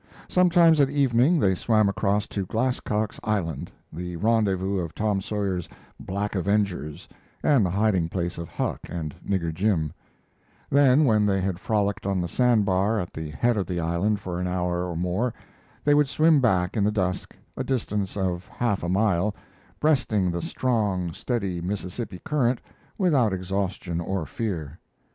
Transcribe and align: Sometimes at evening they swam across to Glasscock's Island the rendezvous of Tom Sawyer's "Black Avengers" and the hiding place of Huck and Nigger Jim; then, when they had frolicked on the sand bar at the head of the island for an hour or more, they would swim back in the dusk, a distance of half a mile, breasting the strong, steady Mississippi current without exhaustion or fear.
Sometimes 0.29 0.81
at 0.81 0.89
evening 0.89 1.39
they 1.39 1.53
swam 1.53 1.87
across 1.87 2.25
to 2.29 2.47
Glasscock's 2.47 3.19
Island 3.23 3.71
the 3.93 4.15
rendezvous 4.15 4.79
of 4.79 4.95
Tom 4.95 5.21
Sawyer's 5.21 5.69
"Black 5.99 6.33
Avengers" 6.33 7.07
and 7.43 7.63
the 7.63 7.69
hiding 7.69 8.09
place 8.09 8.39
of 8.39 8.49
Huck 8.49 8.79
and 8.89 9.13
Nigger 9.23 9.53
Jim; 9.53 9.93
then, 10.71 11.05
when 11.05 11.27
they 11.27 11.39
had 11.39 11.59
frolicked 11.59 12.07
on 12.07 12.19
the 12.19 12.27
sand 12.27 12.65
bar 12.65 12.99
at 12.99 13.13
the 13.13 13.29
head 13.29 13.57
of 13.57 13.67
the 13.67 13.79
island 13.79 14.19
for 14.19 14.39
an 14.39 14.47
hour 14.47 14.89
or 14.89 14.97
more, 14.97 15.35
they 15.83 15.93
would 15.93 16.09
swim 16.09 16.39
back 16.41 16.75
in 16.75 16.83
the 16.83 16.91
dusk, 16.91 17.35
a 17.55 17.63
distance 17.63 18.17
of 18.17 18.47
half 18.47 18.81
a 18.81 18.89
mile, 18.89 19.35
breasting 19.79 20.31
the 20.31 20.41
strong, 20.41 21.11
steady 21.13 21.61
Mississippi 21.61 22.19
current 22.25 22.59
without 22.97 23.33
exhaustion 23.33 23.99
or 24.01 24.25
fear. 24.25 24.79